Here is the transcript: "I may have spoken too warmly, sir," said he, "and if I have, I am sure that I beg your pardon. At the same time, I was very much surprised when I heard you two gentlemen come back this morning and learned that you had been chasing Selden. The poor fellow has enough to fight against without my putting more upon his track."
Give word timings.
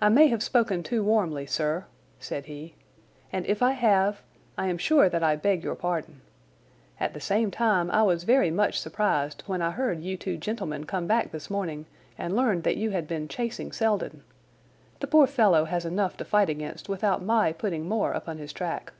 "I 0.00 0.10
may 0.10 0.28
have 0.28 0.44
spoken 0.44 0.84
too 0.84 1.02
warmly, 1.02 1.44
sir," 1.44 1.86
said 2.20 2.46
he, 2.46 2.76
"and 3.32 3.44
if 3.46 3.62
I 3.64 3.72
have, 3.72 4.22
I 4.56 4.68
am 4.68 4.78
sure 4.78 5.08
that 5.08 5.24
I 5.24 5.34
beg 5.34 5.64
your 5.64 5.74
pardon. 5.74 6.20
At 7.00 7.14
the 7.14 7.20
same 7.20 7.50
time, 7.50 7.90
I 7.90 8.04
was 8.04 8.22
very 8.22 8.52
much 8.52 8.78
surprised 8.78 9.42
when 9.48 9.60
I 9.60 9.72
heard 9.72 10.00
you 10.02 10.16
two 10.16 10.36
gentlemen 10.36 10.84
come 10.86 11.08
back 11.08 11.32
this 11.32 11.50
morning 11.50 11.86
and 12.16 12.36
learned 12.36 12.62
that 12.62 12.76
you 12.76 12.90
had 12.90 13.08
been 13.08 13.26
chasing 13.26 13.72
Selden. 13.72 14.22
The 15.00 15.08
poor 15.08 15.26
fellow 15.26 15.64
has 15.64 15.84
enough 15.84 16.16
to 16.18 16.24
fight 16.24 16.48
against 16.48 16.88
without 16.88 17.20
my 17.20 17.50
putting 17.52 17.88
more 17.88 18.12
upon 18.12 18.38
his 18.38 18.52
track." 18.52 18.92